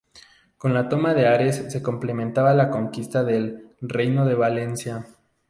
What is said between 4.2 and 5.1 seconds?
de Valencia.